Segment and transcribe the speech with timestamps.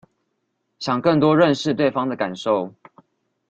[0.79, 2.73] 想更多認識對方的感受